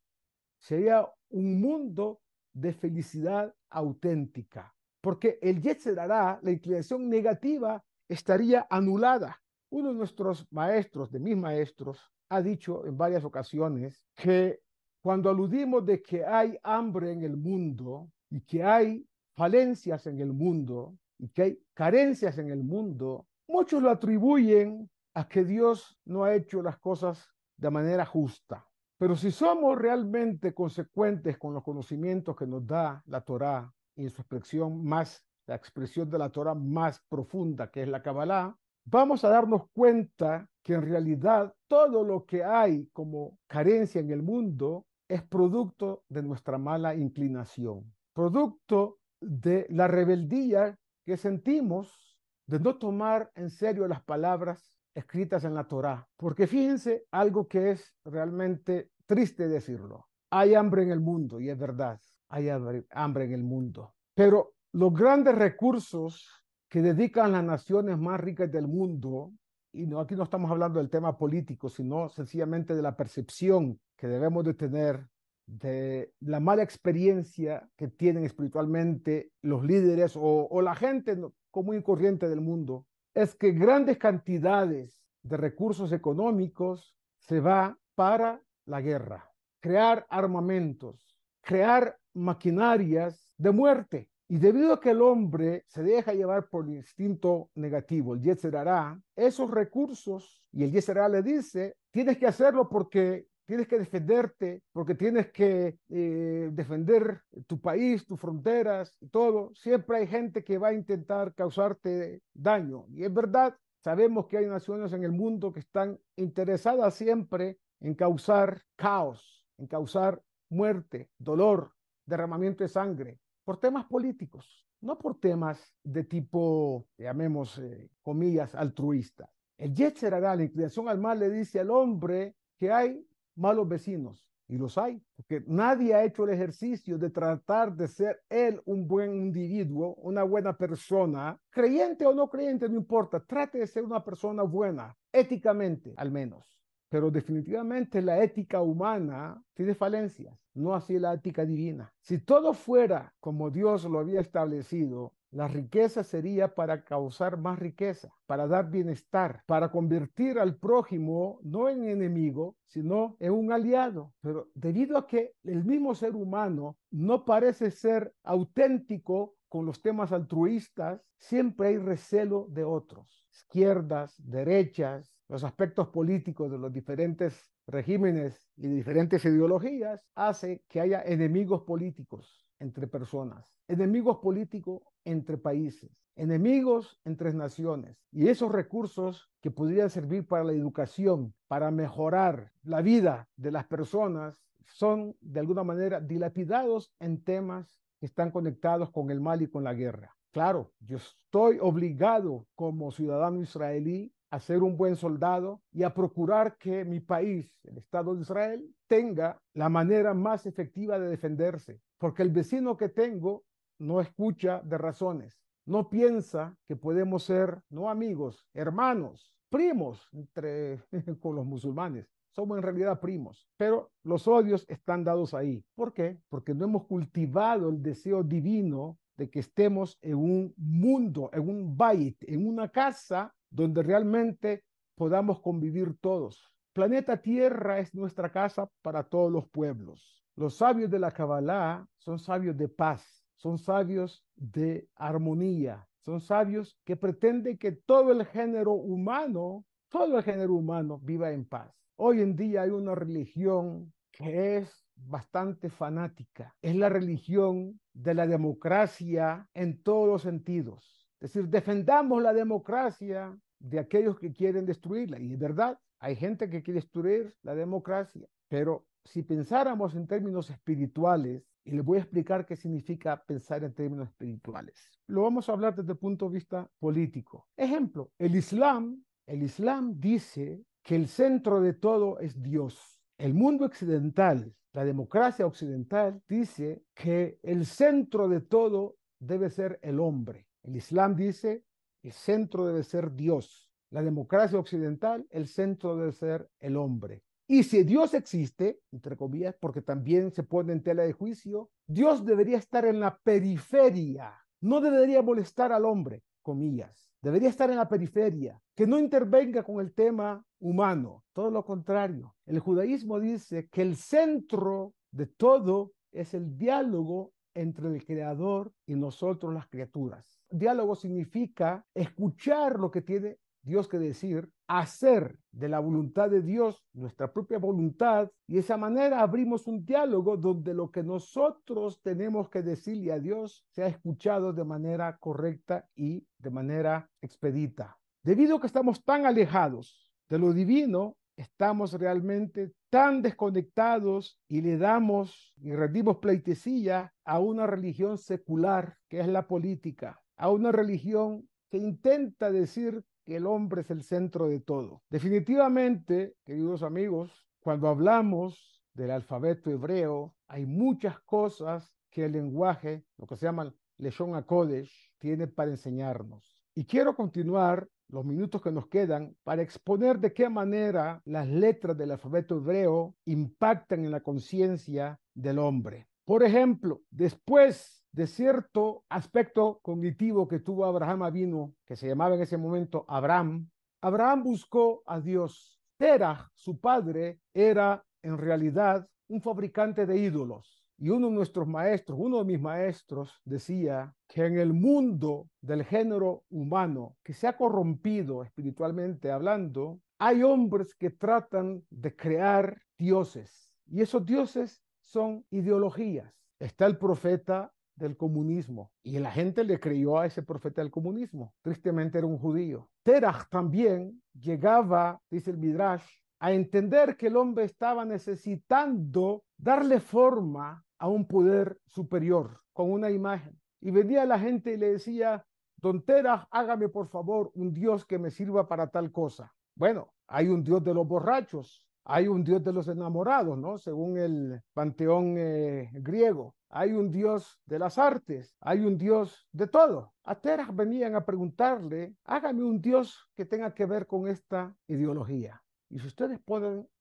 [0.58, 9.40] sería un mundo de felicidad auténtica, porque el Yetzerará, la inclinación negativa, estaría anulada.
[9.70, 14.62] Uno de nuestros maestros, de mis maestros, ha dicho en varias ocasiones que
[15.04, 20.34] cuando aludimos de que hay hambre en el mundo y que hay falencias en el
[20.34, 26.24] mundo y que hay carencias en el mundo, muchos lo atribuyen a que Dios no
[26.24, 28.68] ha hecho las cosas de manera justa.
[28.98, 34.10] Pero si somos realmente consecuentes con los conocimientos que nos da la Torá y en
[34.10, 39.24] su expresión más, la expresión de la Torá más profunda, que es la Kabbalah, vamos
[39.24, 44.86] a darnos cuenta que en realidad todo lo que hay como carencia en el mundo
[45.08, 53.32] es producto de nuestra mala inclinación, producto de la rebeldía que sentimos de no tomar
[53.36, 56.08] en serio las palabras escritas en la Torá.
[56.18, 60.08] Porque fíjense algo que es realmente triste decirlo.
[60.32, 63.94] Hay hambre en el mundo, y es verdad, hay hambre en el mundo.
[64.16, 66.28] Pero los grandes recursos
[66.68, 69.32] que dedican las naciones más ricas del mundo,
[69.72, 74.44] y aquí no estamos hablando del tema político, sino sencillamente de la percepción que debemos
[74.44, 75.08] de tener
[75.48, 81.18] de la mala experiencia que tienen espiritualmente los líderes o, la gente
[81.52, 88.42] común y corriente del mundo es que grandes cantidades de recursos económicos se va para
[88.66, 94.10] la guerra, crear armamentos, crear maquinarias de muerte.
[94.28, 99.00] Y debido a que el hombre se deja llevar por el instinto negativo, el Yetzerará,
[99.16, 104.96] esos recursos, y el Yetzerará le dice, tienes que hacerlo porque tienes que defenderte, porque
[104.96, 109.52] tienes que eh, defender tu país, tus fronteras y todo.
[109.56, 112.86] Siempre hay gente que va a intentar causarte daño.
[112.90, 117.94] Y es verdad, sabemos que hay naciones en el mundo que están interesadas siempre en
[117.94, 121.72] causar caos, en causar muerte, dolor,
[122.06, 129.30] derramamiento de sangre, por temas políticos, no por temas de tipo, llamemos eh, comillas, altruista.
[129.58, 134.58] El Yetzer la inclinación al mal, le dice al hombre que hay malos vecinos, y
[134.58, 139.16] los hay, porque nadie ha hecho el ejercicio de tratar de ser él un buen
[139.16, 144.44] individuo, una buena persona, creyente o no creyente, no importa, trate de ser una persona
[144.44, 146.55] buena, éticamente al menos.
[146.90, 151.94] Pero definitivamente la ética humana tiene falencias, no así la ética divina.
[152.00, 158.16] Si todo fuera como Dios lo había establecido, la riqueza sería para causar más riqueza,
[158.26, 164.14] para dar bienestar, para convertir al prójimo no en enemigo, sino en un aliado.
[164.22, 170.12] Pero debido a que el mismo ser humano no parece ser auténtico con los temas
[170.12, 178.50] altruistas, siempre hay recelo de otros, izquierdas, derechas, los aspectos políticos de los diferentes regímenes
[178.58, 187.00] y diferentes ideologías, hace que haya enemigos políticos entre personas, enemigos políticos entre países, enemigos
[187.06, 187.96] entre naciones.
[188.12, 193.68] Y esos recursos que podrían servir para la educación, para mejorar la vida de las
[193.68, 199.64] personas, son de alguna manera dilapidados en temas están conectados con el mal y con
[199.64, 200.16] la guerra.
[200.32, 206.58] Claro, yo estoy obligado como ciudadano israelí a ser un buen soldado y a procurar
[206.58, 212.24] que mi país, el Estado de Israel, tenga la manera más efectiva de defenderse, porque
[212.24, 213.46] el vecino que tengo
[213.80, 220.82] no escucha de razones, no piensa que podemos ser, no amigos, hermanos, primos entre,
[221.22, 222.15] con los musulmanes.
[222.36, 225.64] Somos en realidad primos, pero los odios están dados ahí.
[225.74, 226.20] ¿Por qué?
[226.28, 231.78] Porque no hemos cultivado el deseo divino de que estemos en un mundo, en un
[231.78, 234.66] bait, en una casa donde realmente
[234.96, 236.52] podamos convivir todos.
[236.74, 240.22] Planeta Tierra es nuestra casa para todos los pueblos.
[240.36, 246.78] Los sabios de la Kabbalah son sabios de paz, son sabios de armonía, son sabios
[246.84, 251.85] que pretenden que todo el género humano, todo el género humano viva en paz.
[251.98, 256.54] Hoy en día hay una religión que es bastante fanática.
[256.62, 263.38] Es la religión de la democracia en todos los sentidos Es decir, defendamos la democracia
[263.60, 265.20] de aquellos que quieren destruirla.
[265.20, 270.50] Y es verdad, hay gente que quiere destruir la democracia, pero si pensáramos en términos
[270.50, 274.76] espirituales, y les voy a explicar qué significa pensar en términos espirituales.
[275.08, 277.48] Lo vamos a hablar desde el punto de vista político.
[277.58, 283.02] Ejemplo, el Islam, el Islam dice que el centro de todo es Dios.
[283.18, 290.00] El mundo occidental, la democracia occidental, dice que el centro de todo debe ser el
[290.00, 290.48] hombre.
[290.64, 291.66] El Islam dice
[292.04, 293.68] el centro debe ser Dios.
[293.90, 297.24] La democracia occidental, el centro debe ser el hombre.
[297.48, 302.24] Y si Dios existe, entre comillas, porque también se pone en tela de juicio, Dios
[302.24, 307.10] debería estar en la periferia, no debería molestar al hombre, comillas.
[307.24, 311.24] Debería estar en la periferia, que no intervenga con el tema humano.
[311.32, 312.36] Todo lo contrario.
[312.48, 318.96] El judaísmo dice que el centro de todo es el diálogo entre el creador y
[318.96, 320.26] nosotros las criaturas.
[320.50, 326.84] Diálogo significa escuchar lo que tiene Dios que decir, hacer de la voluntad de Dios
[326.94, 332.50] nuestra propia voluntad y de esa manera abrimos un diálogo donde lo que nosotros tenemos
[332.50, 337.98] que decirle a Dios sea escuchado de manera correcta y de manera expedita.
[338.24, 344.78] Debido a que estamos tan alejados de lo divino, estamos realmente tan desconectados y le
[344.78, 351.50] damos y rendimos pleitesía a una religión secular que es la política, a una religión
[351.70, 355.02] que intenta decir que el hombre es el centro de todo.
[355.10, 363.26] Definitivamente, queridos amigos, cuando hablamos del alfabeto hebreo, hay muchas cosas que el lenguaje, lo
[363.26, 366.64] que se llama Leshon HaKodesh, tiene para enseñarnos.
[366.76, 371.98] Y quiero continuar los minutos que nos quedan para exponer de qué manera las letras
[371.98, 376.08] del alfabeto hebreo impactan en la conciencia del hombre.
[376.26, 382.42] Por ejemplo, después de cierto aspecto cognitivo que tuvo Abraham Avino, que se llamaba en
[382.42, 383.70] ese momento Abraham,
[384.02, 385.82] Abraham buscó a Dios.
[385.98, 390.85] Terah, su padre, era en realidad un fabricante de ídolos.
[390.98, 395.84] Y uno de nuestros maestros, uno de mis maestros, decía que en el mundo del
[395.84, 403.74] género humano, que se ha corrompido espiritualmente hablando, hay hombres que tratan de crear dioses.
[403.88, 406.34] Y esos dioses son ideologías.
[406.60, 408.92] Está el profeta del comunismo.
[409.04, 411.54] Y la gente le creyó a ese profeta del comunismo.
[411.62, 412.90] Tristemente era un judío.
[413.04, 416.06] Terach también llegaba, dice el Midrash,
[416.40, 423.10] a entender que el hombre estaba necesitando darle forma a un poder superior con una
[423.10, 423.60] imagen.
[423.82, 425.46] Y venía la gente y le decía,
[425.78, 429.54] don Terach, hágame por favor un Dios que me sirva para tal cosa.
[429.76, 433.78] Bueno, hay un Dios de los borrachos, hay un Dios de los enamorados, ¿no?
[433.78, 439.66] Según el panteón eh, griego hay un Dios de las artes, hay un Dios de
[439.66, 440.14] todo.
[440.26, 445.64] A Terah venían a preguntarle, hágame un Dios que tenga que ver con esta ideología.
[445.90, 446.38] Y si ustedes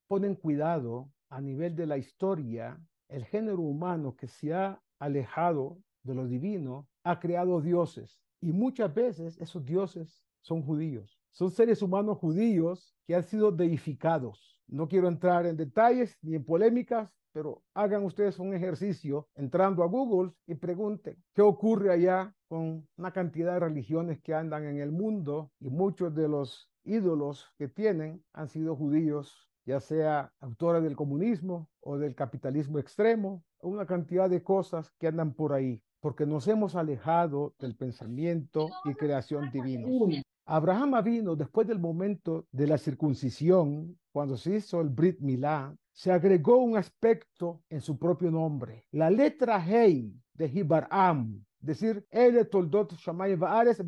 [0.07, 6.15] ponen cuidado a nivel de la historia, el género humano que se ha alejado de
[6.15, 8.23] lo divino ha creado dioses.
[8.41, 11.19] Y muchas veces esos dioses son judíos.
[11.33, 14.61] Son seres humanos judíos que han sido deificados.
[14.69, 19.89] No quiero entrar en detalles ni en polémicas, pero hagan ustedes un ejercicio entrando a
[19.89, 24.93] Google y pregunten qué ocurre allá con una cantidad de religiones que andan en el
[24.93, 30.97] mundo y muchos de los ídolos que tienen han sido judíos, ya sea autores del
[30.97, 36.47] comunismo o del capitalismo extremo, una cantidad de cosas que andan por ahí, porque nos
[36.49, 39.89] hemos alejado del pensamiento y creación divino.
[40.47, 46.13] Abraham vino después del momento de la circuncisión, cuando se hizo el Brit Milá, se
[46.13, 48.85] agregó un aspecto en su propio nombre.
[48.91, 53.83] La letra Hei de Hibaram, decir, El Toldot Shamay Baares.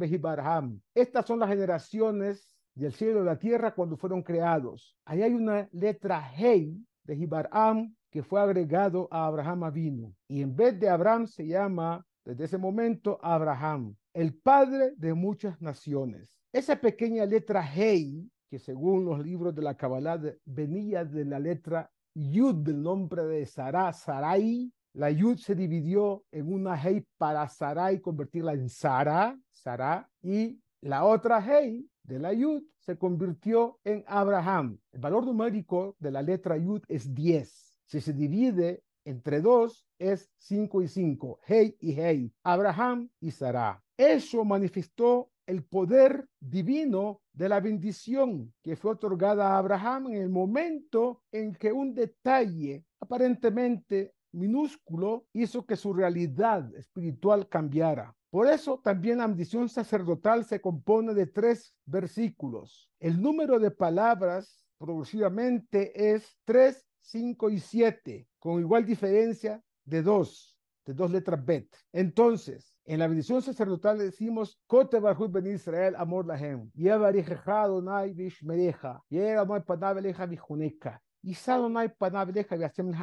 [0.95, 4.97] Estas son las generaciones del cielo y la tierra cuando fueron creados.
[5.05, 10.15] Ahí hay una letra Hei de Hibaram que fue agregado a Abraham Avino.
[10.29, 15.61] Y en vez de Abraham se llama desde ese momento Abraham, el padre de muchas
[15.61, 16.39] naciones.
[16.53, 21.91] Esa pequeña letra Hei, que según los libros de la Kabbalah venía de la letra
[22.15, 28.01] Yud del nombre de Sarai, Sarai, la Yud se dividió en una Hei para Sarai,
[28.01, 34.79] convertirla en Sara, Sara, y la otra Hei de la Yud se convirtió en Abraham.
[34.93, 37.81] El valor numérico de la letra Yud es 10.
[37.85, 43.83] Si se divide entre dos, es 5 y 5, Hei y Hei, Abraham y Sara.
[43.97, 50.29] Eso manifestó el poder divino de la bendición que fue otorgada a Abraham en el
[50.29, 58.15] momento en que un detalle aparentemente minúsculo hizo que su realidad espiritual cambiara.
[58.37, 62.91] Por eso también la bendición sacerdotal se compone de tres versículos.
[63.01, 70.55] El número de palabras progresivamente es 3, 5 y 7, con igual diferencia de dos,
[70.85, 71.75] de dos letras bet.
[71.95, 76.71] Entonces, en la bendición sacerdotal decimos, Kote Barhut Ben Israel, amor lahem.
[76.75, 79.03] Yevarija Adonai Vishmereja.
[79.09, 81.06] Yeramai Panabeleja Vijuneca y Sadonai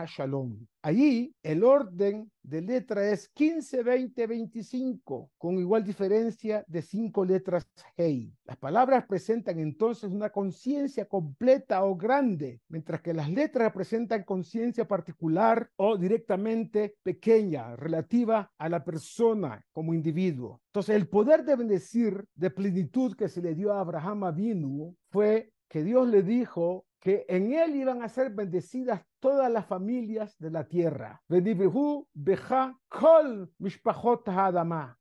[0.05, 0.65] Shalom.
[0.81, 7.67] Allí el orden de letra es 15, 20, 25, con igual diferencia de cinco letras
[7.97, 8.33] Hei.
[8.45, 14.87] Las palabras presentan entonces una conciencia completa o grande, mientras que las letras representan conciencia
[14.87, 20.61] particular o directamente pequeña, relativa a la persona como individuo.
[20.67, 25.51] Entonces, el poder de bendecir de plenitud que se le dio a Abraham Avinu fue
[25.67, 30.51] que Dios le dijo que en él iban a ser bendecidas todas las familias de
[30.51, 31.23] la tierra.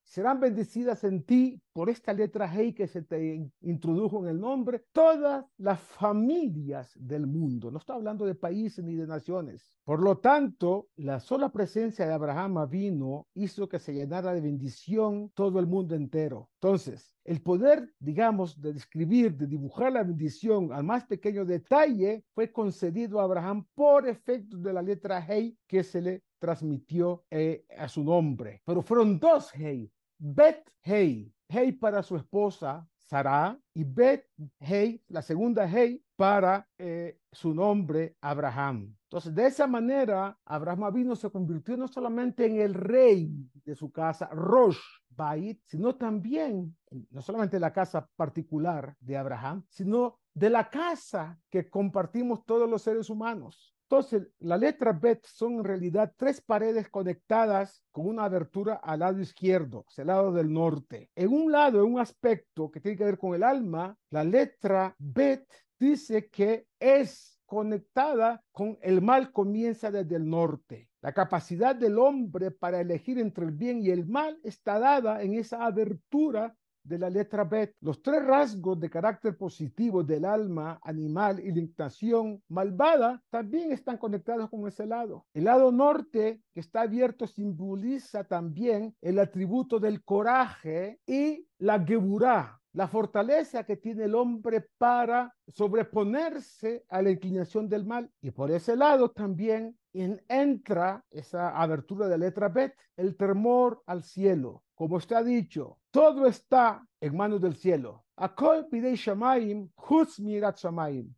[0.05, 4.85] Serán bendecidas en ti por esta letra Hei que se te introdujo en el nombre,
[4.93, 7.73] todas las familias del mundo.
[7.73, 9.81] No está hablando de países ni de naciones.
[9.85, 15.33] Por lo tanto, la sola presencia de Abraham vino hizo que se llenara de bendición
[15.35, 16.51] todo el mundo entero.
[16.61, 22.53] Entonces, el poder, digamos, de describir, de dibujar la bendición al más pequeño detalle fue
[22.53, 27.89] concedido a Abraham por efectos de la letra Hei que se le transmitió eh, a
[27.89, 28.63] su nombre.
[28.65, 29.91] Pero fueron dos Hei.
[30.19, 34.27] Bet Hei, Hei para su esposa Sarah y Bet
[34.61, 38.97] Hei, la segunda Hei para eh, su nombre Abraham.
[39.05, 43.31] Entonces, de esa manera, Abraham vino se convirtió no solamente en el rey
[43.65, 44.79] de su casa, Rosh
[45.11, 46.75] Bait, sino también,
[47.11, 52.81] no solamente la casa particular de Abraham, sino de la casa que compartimos todos los
[52.81, 53.75] seres humanos.
[53.93, 59.21] Entonces, la letra Bet son en realidad tres paredes conectadas con una abertura al lado
[59.21, 61.11] izquierdo, el lado del norte.
[61.15, 64.97] En un lado, en un aspecto que tiene que ver con el alma, la letra
[64.99, 65.47] Bet
[65.79, 70.89] dice que es conectada con el mal comienza desde el norte.
[71.03, 75.35] La capacidad del hombre para elegir entre el bien y el mal está dada en
[75.35, 77.75] esa abertura de la letra Bet.
[77.81, 83.99] Los tres rasgos de carácter positivo del alma animal y la inclinación malvada también están
[83.99, 85.27] conectados con ese lado.
[85.35, 92.61] El lado norte que está abierto simboliza también el atributo del coraje y la geburá,
[92.73, 98.11] la fortaleza que tiene el hombre para sobreponerse a la inclinación del mal.
[98.21, 104.65] Y por ese lado también entra esa abertura de letra Bet, el temor al cielo.
[104.75, 108.05] Como está dicho, todo está en manos del cielo.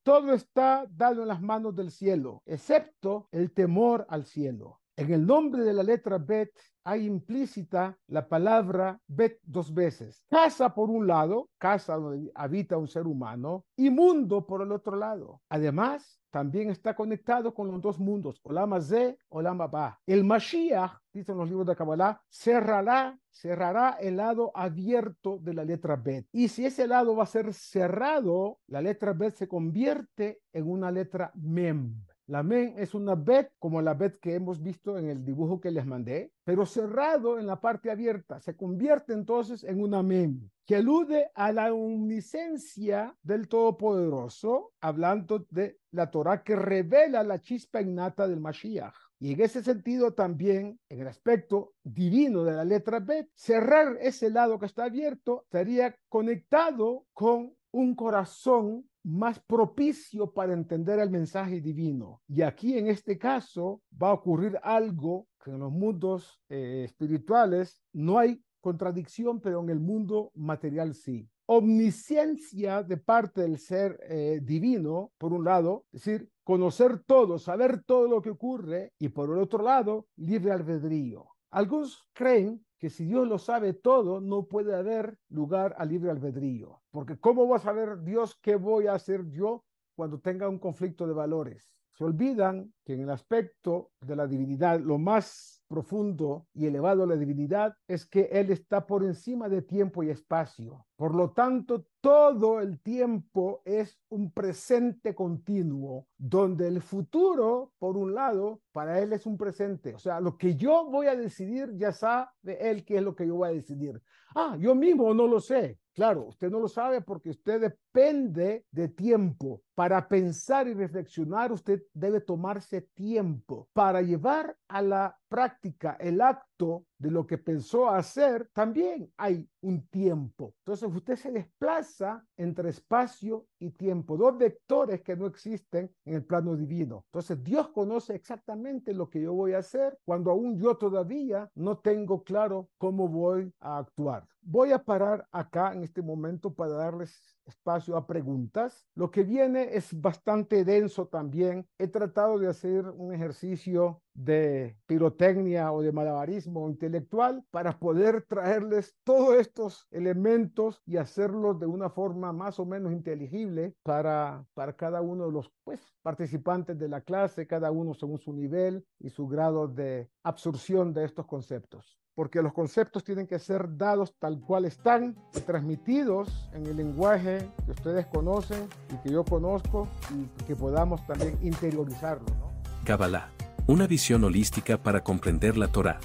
[0.03, 4.81] Todo está dado en las manos del cielo, excepto el temor al cielo.
[4.97, 6.53] En el nombre de la letra Bet
[6.85, 10.25] hay implícita la palabra Bet dos veces.
[10.31, 14.97] Casa por un lado, casa donde habita un ser humano, y mundo por el otro
[14.97, 15.41] lado.
[15.49, 20.01] Además, también está conectado con los dos mundos, Olama Ze, Olama Ba.
[20.07, 25.97] El Mashiach, dicen los libros de Kabbalah, cerrará, cerrará el lado abierto de la letra
[25.97, 26.27] Bet.
[26.33, 30.91] Y si ese lado va a ser cerrado, la letra Bet se convierte en una
[30.91, 32.05] letra Mem.
[32.27, 35.71] La men es una bet como la bet que hemos visto en el dibujo que
[35.71, 38.41] les mandé, pero cerrado en la parte abierta.
[38.41, 45.79] Se convierte entonces en una men que alude a la omniscencia del Todopoderoso, hablando de
[45.91, 48.95] la Torah que revela la chispa innata del Mashiach.
[49.21, 54.31] Y en ese sentido también, en el aspecto divino de la letra Bet, cerrar ese
[54.31, 61.61] lado que está abierto estaría conectado con un corazón más propicio para entender el mensaje
[61.61, 62.23] divino.
[62.27, 67.83] Y aquí en este caso va a ocurrir algo que en los mundos eh, espirituales
[67.93, 71.29] no hay contradicción, pero en el mundo material sí.
[71.47, 77.85] Omnisciencia de parte del ser eh, divino, por un lado, es decir, conocer todo, saber
[77.85, 81.27] todo lo que ocurre, y por el otro lado, libre albedrío.
[81.51, 86.83] Algunos creen que si Dios lo sabe todo, no puede haber lugar a libre albedrío.
[86.91, 89.65] Porque ¿cómo va a saber Dios qué voy a hacer yo
[89.97, 91.73] cuando tenga un conflicto de valores?
[91.95, 97.15] Se olvidan que en el aspecto de la divinidad, lo más profundo y elevado de
[97.15, 100.85] la divinidad es que Él está por encima de tiempo y espacio.
[100.97, 108.13] Por lo tanto, todo el tiempo es un presente continuo, donde el futuro, por un
[108.13, 109.95] lado, para Él es un presente.
[109.95, 113.27] O sea, lo que yo voy a decidir, ya sabe Él qué es lo que
[113.27, 114.03] yo voy a decidir.
[114.35, 115.79] Ah, yo mismo no lo sé.
[115.95, 119.63] Claro, usted no lo sabe porque usted depende de tiempo.
[119.75, 123.69] Para pensar y reflexionar, usted debe tomarse tiempo.
[123.73, 129.87] Para llevar a la práctica el acto de lo que pensó hacer, también hay un
[129.89, 130.55] tiempo.
[130.59, 136.25] Entonces usted se desplaza entre espacio y tiempo, dos vectores que no existen en el
[136.25, 137.05] plano divino.
[137.07, 141.79] Entonces Dios conoce exactamente lo que yo voy a hacer cuando aún yo todavía no
[141.79, 144.29] tengo claro cómo voy a actuar.
[144.41, 148.87] Voy a parar acá en este momento para darles espacio a preguntas.
[148.95, 151.67] Lo que viene es bastante denso también.
[151.79, 158.95] He tratado de hacer un ejercicio de pirotecnia o de malabarismo intelectual para poder traerles
[159.03, 165.03] todos estos elementos y hacerlos de una forma más o menos inteligible para, para cada
[165.03, 169.27] uno de los pues, participantes de la clase, cada uno según su nivel y su
[169.27, 174.65] grado de absorción de estos conceptos porque los conceptos tienen que ser dados tal cual
[174.65, 180.55] están y transmitidos en el lenguaje que ustedes conocen y que yo conozco y que
[180.55, 182.27] podamos también interiorizarlo.
[182.39, 182.53] ¿no?
[182.85, 183.31] Kabbalah,
[183.67, 185.99] una visión holística para comprender la Torah.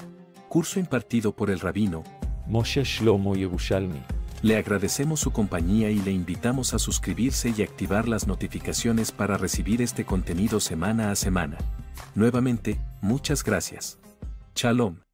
[0.47, 2.03] Curso impartido por el rabino
[2.47, 4.01] Moshe Shlomo Yerushalmi.
[4.41, 9.81] Le agradecemos su compañía y le invitamos a suscribirse y activar las notificaciones para recibir
[9.81, 11.57] este contenido semana a semana.
[12.15, 13.99] Nuevamente, muchas gracias.
[14.55, 15.08] Shalom.